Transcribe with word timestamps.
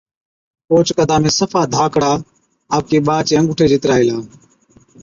اوهچ 0.71 0.89
قدا 0.99 1.17
۾ 1.25 1.31
صفا 1.37 1.61
ڌاڪڙا، 1.73 2.11
آپڪي 2.77 2.97
ٻا 3.07 3.15
چي 3.27 3.33
انگُوٽي 3.39 3.65
جِترا 3.71 3.95
هِلا۔ 3.97 4.17